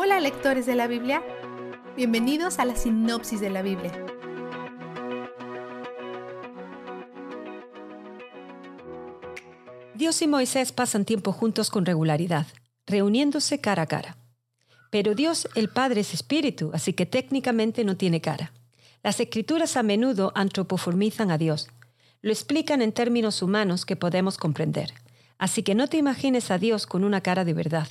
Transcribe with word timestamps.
Hola 0.00 0.20
lectores 0.20 0.64
de 0.64 0.76
la 0.76 0.86
Biblia, 0.86 1.24
bienvenidos 1.96 2.60
a 2.60 2.64
la 2.64 2.76
sinopsis 2.76 3.40
de 3.40 3.50
la 3.50 3.62
Biblia. 3.62 3.90
Dios 9.96 10.22
y 10.22 10.28
Moisés 10.28 10.70
pasan 10.70 11.04
tiempo 11.04 11.32
juntos 11.32 11.68
con 11.68 11.84
regularidad, 11.84 12.46
reuniéndose 12.86 13.60
cara 13.60 13.82
a 13.82 13.86
cara. 13.86 14.16
Pero 14.92 15.16
Dios 15.16 15.48
el 15.56 15.68
Padre 15.68 16.02
es 16.02 16.14
espíritu, 16.14 16.70
así 16.72 16.92
que 16.92 17.04
técnicamente 17.04 17.82
no 17.82 17.96
tiene 17.96 18.20
cara. 18.20 18.52
Las 19.02 19.18
escrituras 19.18 19.76
a 19.76 19.82
menudo 19.82 20.30
antropoformizan 20.36 21.32
a 21.32 21.38
Dios. 21.38 21.70
Lo 22.22 22.30
explican 22.30 22.82
en 22.82 22.92
términos 22.92 23.42
humanos 23.42 23.84
que 23.84 23.96
podemos 23.96 24.38
comprender. 24.38 24.94
Así 25.38 25.64
que 25.64 25.74
no 25.74 25.88
te 25.88 25.96
imagines 25.96 26.52
a 26.52 26.58
Dios 26.58 26.86
con 26.86 27.02
una 27.02 27.20
cara 27.20 27.44
de 27.44 27.54
verdad. 27.54 27.88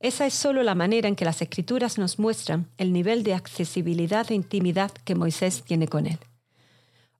Esa 0.00 0.26
es 0.26 0.34
solo 0.34 0.62
la 0.62 0.76
manera 0.76 1.08
en 1.08 1.16
que 1.16 1.24
las 1.24 1.42
escrituras 1.42 1.98
nos 1.98 2.18
muestran 2.18 2.68
el 2.76 2.92
nivel 2.92 3.24
de 3.24 3.34
accesibilidad 3.34 4.30
e 4.30 4.34
intimidad 4.34 4.92
que 4.92 5.16
Moisés 5.16 5.64
tiene 5.64 5.88
con 5.88 6.06
él. 6.06 6.18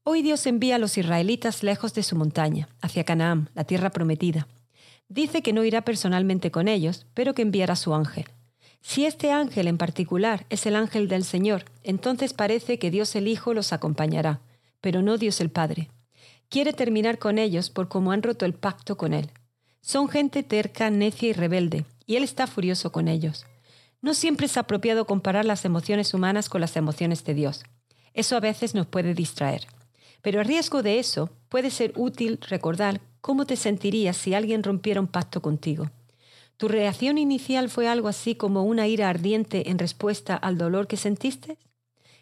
Hoy 0.04 0.22
Dios 0.22 0.46
envía 0.46 0.76
a 0.76 0.78
los 0.78 0.96
israelitas 0.96 1.62
lejos 1.62 1.92
de 1.92 2.02
su 2.02 2.16
montaña, 2.16 2.68
hacia 2.80 3.04
Canaán, 3.04 3.50
la 3.54 3.64
tierra 3.64 3.90
prometida. 3.90 4.46
Dice 5.08 5.42
que 5.42 5.52
no 5.52 5.64
irá 5.64 5.82
personalmente 5.82 6.50
con 6.50 6.68
ellos, 6.68 7.06
pero 7.14 7.34
que 7.34 7.42
enviará 7.42 7.74
su 7.74 7.94
ángel. 7.94 8.26
Si 8.80 9.06
este 9.06 9.32
ángel 9.32 9.66
en 9.66 9.76
particular 9.76 10.46
es 10.48 10.64
el 10.66 10.76
ángel 10.76 11.08
del 11.08 11.24
Señor, 11.24 11.64
entonces 11.82 12.32
parece 12.32 12.78
que 12.78 12.90
Dios 12.90 13.16
el 13.16 13.26
Hijo 13.26 13.54
los 13.54 13.72
acompañará, 13.72 14.40
pero 14.80 15.02
no 15.02 15.18
Dios 15.18 15.40
el 15.40 15.50
Padre. 15.50 15.90
Quiere 16.48 16.72
terminar 16.72 17.18
con 17.18 17.38
ellos 17.38 17.70
por 17.70 17.88
cómo 17.88 18.12
han 18.12 18.22
roto 18.22 18.46
el 18.46 18.54
pacto 18.54 18.96
con 18.96 19.12
Él. 19.12 19.30
Son 19.80 20.08
gente 20.08 20.42
terca, 20.42 20.90
necia 20.90 21.28
y 21.28 21.32
rebelde, 21.32 21.84
y 22.08 22.16
Él 22.16 22.24
está 22.24 22.46
furioso 22.48 22.90
con 22.90 23.06
ellos. 23.06 23.46
No 24.00 24.14
siempre 24.14 24.46
es 24.46 24.56
apropiado 24.56 25.04
comparar 25.04 25.44
las 25.44 25.64
emociones 25.66 26.14
humanas 26.14 26.48
con 26.48 26.60
las 26.60 26.74
emociones 26.76 27.22
de 27.24 27.34
Dios. 27.34 27.64
Eso 28.14 28.34
a 28.34 28.40
veces 28.40 28.74
nos 28.74 28.86
puede 28.86 29.12
distraer. 29.12 29.66
Pero 30.22 30.40
a 30.40 30.42
riesgo 30.42 30.82
de 30.82 30.98
eso, 30.98 31.30
puede 31.50 31.70
ser 31.70 31.92
útil 31.96 32.40
recordar 32.48 33.02
cómo 33.20 33.44
te 33.44 33.56
sentirías 33.56 34.16
si 34.16 34.32
alguien 34.32 34.62
rompiera 34.62 35.00
un 35.00 35.06
pacto 35.06 35.42
contigo. 35.42 35.90
¿Tu 36.56 36.66
reacción 36.66 37.18
inicial 37.18 37.68
fue 37.68 37.86
algo 37.86 38.08
así 38.08 38.34
como 38.34 38.64
una 38.64 38.88
ira 38.88 39.10
ardiente 39.10 39.70
en 39.70 39.78
respuesta 39.78 40.34
al 40.34 40.56
dolor 40.56 40.86
que 40.86 40.96
sentiste? 40.96 41.58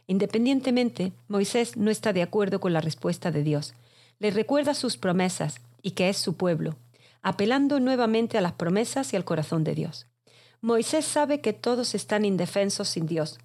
Independientemente, 0.09 1.13
Moisés 1.29 1.77
no 1.77 1.93
está 1.93 2.13
de 2.13 2.23
acuerdo 2.23 2.59
con 2.59 2.73
la 2.73 2.81
respuesta 2.81 3.31
de 3.31 3.45
Dios. 3.45 3.75
Le 4.19 4.33
recuerda 4.33 4.75
sus 4.75 4.97
promesas 4.97 5.61
y 5.81 5.93
que 5.93 6.09
es 6.09 6.17
su 6.17 6.37
pueblo, 6.37 6.77
apelando 7.23 7.81
nuevamente 7.81 8.39
a 8.39 8.41
las 8.41 8.53
promesas 8.53 9.13
y 9.13 9.17
al 9.17 9.25
corazón 9.25 9.65
de 9.65 9.75
Dios. 9.75 10.07
Moisés 10.61 11.05
sabe 11.05 11.41
que 11.41 11.53
todos 11.53 11.95
están 11.95 12.25
indefensos 12.25 12.89
sin 12.89 13.07
Dios, 13.07 13.39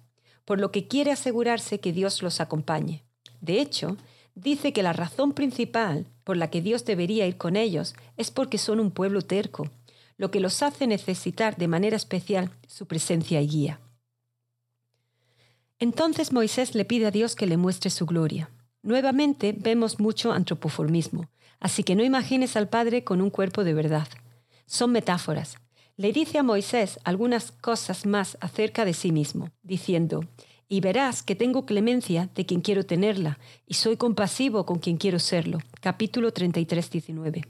por 0.44 0.58
lo 0.58 0.72
que 0.72 0.88
quiere 0.88 1.12
asegurarse 1.12 1.80
que 1.80 1.92
Dios 1.92 2.22
los 2.22 2.40
acompañe. 2.40 3.04
De 3.40 3.60
hecho, 3.60 3.96
dice 4.34 4.72
que 4.72 4.82
la 4.82 4.92
razón 4.92 5.32
principal 5.32 6.06
por 6.24 6.36
la 6.36 6.50
que 6.50 6.62
Dios 6.62 6.84
debería 6.84 7.26
ir 7.26 7.36
con 7.36 7.56
ellos 7.56 7.94
es 8.16 8.30
porque 8.30 8.58
son 8.58 8.80
un 8.80 8.90
pueblo 8.90 9.22
terco, 9.22 9.70
lo 10.16 10.30
que 10.30 10.40
los 10.40 10.62
hace 10.62 10.86
necesitar 10.86 11.56
de 11.56 11.68
manera 11.68 11.96
especial 11.96 12.50
su 12.66 12.86
presencia 12.86 13.40
y 13.40 13.48
guía. 13.48 13.80
Entonces 15.78 16.32
Moisés 16.32 16.74
le 16.74 16.84
pide 16.84 17.06
a 17.06 17.10
Dios 17.10 17.34
que 17.34 17.46
le 17.46 17.56
muestre 17.56 17.90
su 17.90 18.06
gloria. 18.06 18.50
Nuevamente 18.82 19.54
vemos 19.56 20.00
mucho 20.00 20.32
antropoformismo, 20.32 21.28
así 21.60 21.84
que 21.84 21.94
no 21.94 22.02
imagines 22.02 22.56
al 22.56 22.68
Padre 22.68 23.04
con 23.04 23.20
un 23.20 23.30
cuerpo 23.30 23.62
de 23.62 23.74
verdad. 23.74 24.08
Son 24.66 24.90
metáforas. 24.90 25.56
Le 25.96 26.12
dice 26.12 26.38
a 26.38 26.42
Moisés 26.42 26.98
algunas 27.04 27.52
cosas 27.52 28.06
más 28.06 28.36
acerca 28.40 28.84
de 28.84 28.92
sí 28.92 29.12
mismo, 29.12 29.50
diciendo, 29.62 30.24
y 30.68 30.80
verás 30.80 31.22
que 31.22 31.36
tengo 31.36 31.64
clemencia 31.64 32.28
de 32.34 32.44
quien 32.44 32.60
quiero 32.60 32.84
tenerla, 32.84 33.38
y 33.66 33.74
soy 33.74 33.96
compasivo 33.96 34.66
con 34.66 34.80
quien 34.80 34.96
quiero 34.96 35.20
serlo. 35.20 35.58
Capítulo 35.80 36.32
33, 36.32 36.90
19. 36.90 37.42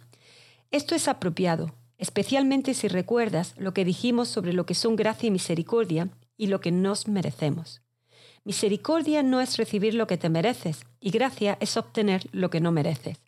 Esto 0.71 0.95
es 0.95 1.09
apropiado, 1.09 1.73
especialmente 1.97 2.75
si 2.75 2.89
recuerdas 2.89 3.55
lo 3.57 3.73
que 3.73 3.87
dijimos 3.87 4.29
sobre 4.29 4.53
lo 4.53 4.67
que 4.67 4.75
son 4.75 4.97
gracia 4.97 5.29
y 5.29 5.31
misericordia 5.31 6.11
y 6.37 6.49
lo 6.49 6.61
que 6.61 6.73
nos 6.73 7.09
merecemos. 7.09 7.81
Misericordia 8.45 9.23
no 9.23 9.41
es 9.41 9.57
recibir 9.57 9.95
lo 9.95 10.07
que 10.07 10.19
te 10.19 10.29
mereces, 10.29 10.85
y 11.01 11.11
gracia 11.11 11.57
es 11.61 11.77
obtener 11.77 12.29
lo 12.33 12.51
que 12.51 12.61
no 12.61 12.73
mereces. 12.73 13.19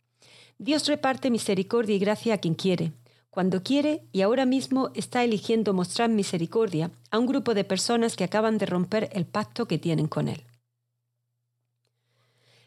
Dios 0.58 0.86
reparte 0.88 1.30
misericordia 1.30 1.94
y 1.94 1.98
gracia 1.98 2.34
a 2.34 2.38
quien 2.38 2.54
quiere, 2.54 2.92
cuando 3.30 3.64
quiere 3.64 4.02
y 4.12 4.22
ahora 4.22 4.46
mismo 4.46 4.90
está 4.94 5.24
eligiendo 5.24 5.74
mostrar 5.74 6.08
misericordia 6.08 6.92
a 7.10 7.18
un 7.18 7.26
grupo 7.26 7.52
de 7.52 7.64
personas 7.64 8.14
que 8.14 8.22
acaban 8.22 8.58
de 8.58 8.66
romper 8.66 9.08
el 9.12 9.26
pacto 9.26 9.66
que 9.66 9.78
tienen 9.78 10.06
con 10.06 10.28
Él. 10.28 10.44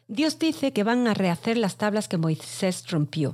Dios 0.08 0.38
dice 0.38 0.72
que 0.72 0.84
van 0.84 1.06
a 1.06 1.14
rehacer 1.14 1.56
las 1.56 1.76
tablas 1.76 2.08
que 2.08 2.18
Moisés 2.18 2.86
rompió. 2.90 3.32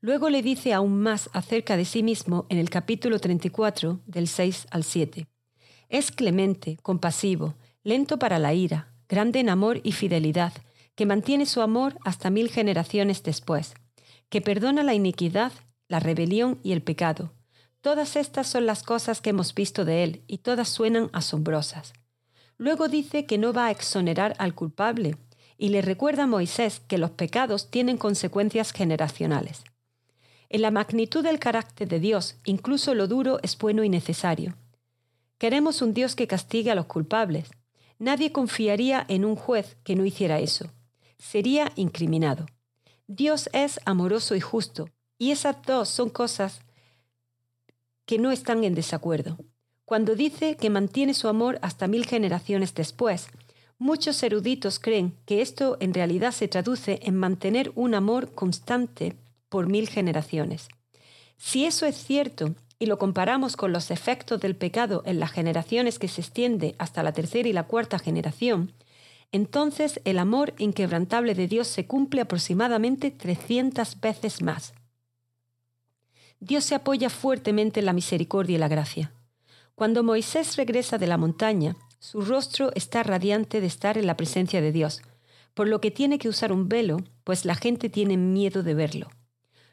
Luego 0.00 0.28
le 0.28 0.42
dice 0.42 0.72
aún 0.72 1.00
más 1.00 1.30
acerca 1.32 1.76
de 1.76 1.86
sí 1.86 2.02
mismo 2.02 2.46
en 2.48 2.58
el 2.58 2.68
capítulo 2.68 3.18
34, 3.18 4.00
del 4.06 4.28
6 4.28 4.66
al 4.70 4.84
7. 4.84 5.26
Es 5.88 6.10
clemente, 6.10 6.78
compasivo, 6.82 7.54
lento 7.86 8.18
para 8.18 8.40
la 8.40 8.52
ira, 8.52 8.88
grande 9.08 9.38
en 9.38 9.48
amor 9.48 9.80
y 9.84 9.92
fidelidad, 9.92 10.52
que 10.96 11.06
mantiene 11.06 11.46
su 11.46 11.60
amor 11.60 11.96
hasta 12.04 12.30
mil 12.30 12.50
generaciones 12.50 13.22
después, 13.22 13.74
que 14.28 14.40
perdona 14.40 14.82
la 14.82 14.92
iniquidad, 14.92 15.52
la 15.86 16.00
rebelión 16.00 16.58
y 16.64 16.72
el 16.72 16.82
pecado. 16.82 17.32
Todas 17.82 18.16
estas 18.16 18.48
son 18.48 18.66
las 18.66 18.82
cosas 18.82 19.20
que 19.20 19.30
hemos 19.30 19.54
visto 19.54 19.84
de 19.84 20.02
él 20.02 20.24
y 20.26 20.38
todas 20.38 20.68
suenan 20.68 21.10
asombrosas. 21.12 21.92
Luego 22.58 22.88
dice 22.88 23.24
que 23.24 23.38
no 23.38 23.52
va 23.52 23.66
a 23.66 23.70
exonerar 23.70 24.34
al 24.40 24.56
culpable 24.56 25.16
y 25.56 25.68
le 25.68 25.80
recuerda 25.80 26.24
a 26.24 26.26
Moisés 26.26 26.80
que 26.88 26.98
los 26.98 27.12
pecados 27.12 27.70
tienen 27.70 27.98
consecuencias 27.98 28.72
generacionales. 28.72 29.62
En 30.48 30.62
la 30.62 30.72
magnitud 30.72 31.22
del 31.22 31.38
carácter 31.38 31.86
de 31.86 32.00
Dios, 32.00 32.34
incluso 32.46 32.96
lo 32.96 33.06
duro 33.06 33.38
es 33.44 33.56
bueno 33.56 33.84
y 33.84 33.88
necesario. 33.88 34.56
Queremos 35.38 35.82
un 35.82 35.94
Dios 35.94 36.16
que 36.16 36.26
castigue 36.26 36.72
a 36.72 36.74
los 36.74 36.86
culpables, 36.86 37.50
Nadie 37.98 38.32
confiaría 38.32 39.04
en 39.08 39.24
un 39.24 39.36
juez 39.36 39.76
que 39.84 39.96
no 39.96 40.04
hiciera 40.04 40.38
eso. 40.38 40.70
Sería 41.18 41.72
incriminado. 41.76 42.46
Dios 43.06 43.48
es 43.52 43.80
amoroso 43.84 44.34
y 44.34 44.40
justo, 44.40 44.90
y 45.18 45.30
esas 45.30 45.62
dos 45.62 45.88
son 45.88 46.10
cosas 46.10 46.60
que 48.04 48.18
no 48.18 48.30
están 48.30 48.64
en 48.64 48.74
desacuerdo. 48.74 49.38
Cuando 49.84 50.14
dice 50.14 50.56
que 50.56 50.70
mantiene 50.70 51.14
su 51.14 51.28
amor 51.28 51.58
hasta 51.62 51.86
mil 51.86 52.06
generaciones 52.06 52.74
después, 52.74 53.28
muchos 53.78 54.22
eruditos 54.22 54.78
creen 54.78 55.14
que 55.26 55.40
esto 55.40 55.76
en 55.80 55.94
realidad 55.94 56.32
se 56.32 56.48
traduce 56.48 56.98
en 57.02 57.16
mantener 57.16 57.72
un 57.76 57.94
amor 57.94 58.32
constante 58.32 59.16
por 59.48 59.68
mil 59.68 59.88
generaciones. 59.88 60.68
Si 61.38 61.64
eso 61.64 61.86
es 61.86 61.96
cierto, 61.96 62.54
y 62.78 62.86
lo 62.86 62.98
comparamos 62.98 63.56
con 63.56 63.72
los 63.72 63.90
efectos 63.90 64.40
del 64.40 64.56
pecado 64.56 65.02
en 65.06 65.18
las 65.18 65.30
generaciones 65.30 65.98
que 65.98 66.08
se 66.08 66.20
extiende 66.20 66.74
hasta 66.78 67.02
la 67.02 67.12
tercera 67.12 67.48
y 67.48 67.52
la 67.52 67.64
cuarta 67.64 67.98
generación, 67.98 68.72
entonces 69.32 70.00
el 70.04 70.18
amor 70.18 70.54
inquebrantable 70.58 71.34
de 71.34 71.48
Dios 71.48 71.68
se 71.68 71.86
cumple 71.86 72.20
aproximadamente 72.20 73.10
300 73.10 74.00
veces 74.00 74.42
más. 74.42 74.74
Dios 76.38 76.64
se 76.64 76.74
apoya 76.74 77.10
fuertemente 77.10 77.80
en 77.80 77.86
la 77.86 77.92
misericordia 77.92 78.56
y 78.56 78.58
la 78.58 78.68
gracia. 78.68 79.12
Cuando 79.74 80.02
Moisés 80.02 80.56
regresa 80.56 80.98
de 80.98 81.06
la 81.06 81.16
montaña, 81.16 81.76
su 81.98 82.20
rostro 82.20 82.70
está 82.74 83.02
radiante 83.02 83.60
de 83.60 83.66
estar 83.66 83.98
en 83.98 84.06
la 84.06 84.16
presencia 84.16 84.60
de 84.60 84.72
Dios, 84.72 85.02
por 85.54 85.66
lo 85.66 85.80
que 85.80 85.90
tiene 85.90 86.18
que 86.18 86.28
usar 86.28 86.52
un 86.52 86.68
velo, 86.68 86.98
pues 87.24 87.44
la 87.44 87.54
gente 87.54 87.88
tiene 87.88 88.16
miedo 88.16 88.62
de 88.62 88.74
verlo. 88.74 89.08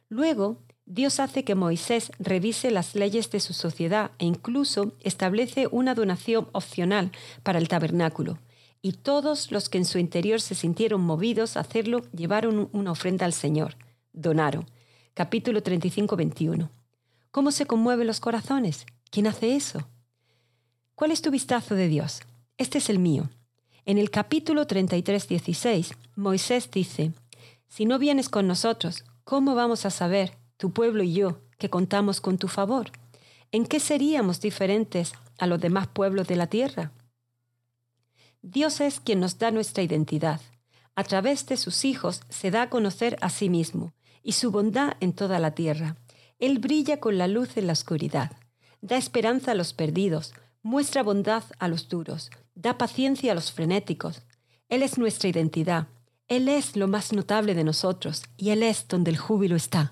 Luego, 0.10 0.58
Dios 0.86 1.20
hace 1.20 1.44
que 1.44 1.56
Moisés 1.56 2.12
revise 2.20 2.70
las 2.70 2.94
leyes 2.94 3.32
de 3.32 3.40
su 3.40 3.54
sociedad 3.54 4.12
e 4.20 4.26
incluso 4.26 4.94
establece 5.00 5.68
una 5.72 5.96
donación 5.96 6.50
opcional 6.52 7.12
para 7.42 7.60
el 7.60 7.70
tabernáculo. 7.70 8.38
Y 8.82 8.94
todos 8.94 9.52
los 9.52 9.70
que 9.70 9.78
en 9.78 9.86
su 9.86 9.98
interior 9.98 10.42
se 10.42 10.56
sintieron 10.56 11.00
movidos 11.00 11.56
a 11.56 11.62
hacerlo 11.62 12.02
llevaron 12.12 12.70
una 12.74 12.92
ofrenda 12.92 13.26
al 13.26 13.32
Señor. 13.32 13.78
Donaron. 14.12 14.70
Capítulo 15.14 15.64
35, 15.64 16.18
21. 16.18 16.70
¿Cómo 17.32 17.52
se 17.52 17.66
conmueven 17.66 18.08
los 18.08 18.20
corazones? 18.20 18.86
¿Quién 19.10 19.28
hace 19.28 19.56
eso? 19.56 19.88
¿Cuál 20.96 21.12
es 21.12 21.22
tu 21.22 21.32
vistazo 21.32 21.76
de 21.76 21.88
Dios? 21.88 22.22
Este 22.58 22.80
es 22.80 22.90
el 22.90 23.00
mío. 23.00 23.30
En 23.86 23.98
el 23.98 24.12
capítulo 24.12 24.68
33, 24.68 25.30
16, 25.30 25.94
Moisés 26.16 26.70
dice, 26.70 27.14
Si 27.70 27.86
no 27.86 28.00
vienes 28.00 28.28
con 28.28 28.48
nosotros, 28.48 29.06
¿cómo 29.24 29.56
vamos 29.56 29.86
a 29.86 29.90
saber 29.90 30.43
tu 30.64 30.72
pueblo 30.72 31.04
y 31.04 31.12
yo, 31.12 31.42
que 31.58 31.70
contamos 31.70 32.22
con 32.22 32.38
tu 32.38 32.48
favor? 32.48 32.90
¿En 33.52 33.66
qué 33.66 33.82
seríamos 33.82 34.40
diferentes 34.40 35.12
a 35.38 35.46
los 35.46 35.60
demás 35.60 35.88
pueblos 35.88 36.26
de 36.30 36.38
la 36.38 36.48
tierra? 36.48 36.94
Dios 38.42 38.80
es 38.80 39.02
quien 39.02 39.20
nos 39.20 39.38
da 39.38 39.52
nuestra 39.52 39.84
identidad. 39.84 40.40
A 40.96 41.04
través 41.04 41.46
de 41.48 41.58
sus 41.58 41.84
hijos 41.84 42.22
se 42.30 42.50
da 42.50 42.62
a 42.62 42.70
conocer 42.70 43.18
a 43.20 43.30
sí 43.30 43.50
mismo 43.50 43.92
y 44.24 44.32
su 44.32 44.52
bondad 44.52 44.94
en 45.02 45.12
toda 45.12 45.38
la 45.38 45.52
tierra. 45.52 45.98
Él 46.40 46.60
brilla 46.60 47.02
con 47.02 47.18
la 47.18 47.28
luz 47.28 47.58
en 47.58 47.68
la 47.68 47.74
oscuridad. 47.74 48.32
Da 48.80 48.96
esperanza 48.96 49.52
a 49.52 49.56
los 49.56 49.74
perdidos, 49.74 50.34
muestra 50.62 51.04
bondad 51.04 51.44
a 51.60 51.68
los 51.68 51.90
duros, 51.90 52.32
da 52.56 52.78
paciencia 52.78 53.34
a 53.34 53.36
los 53.36 53.52
frenéticos. 53.52 54.22
Él 54.70 54.82
es 54.82 54.98
nuestra 54.98 55.28
identidad, 55.28 55.88
Él 56.30 56.48
es 56.48 56.78
lo 56.78 56.88
más 56.88 57.12
notable 57.12 57.54
de 57.54 57.66
nosotros 57.66 58.24
y 58.38 58.52
Él 58.52 58.64
es 58.64 58.88
donde 58.88 59.12
el 59.12 59.18
júbilo 59.18 59.58
está. 59.58 59.92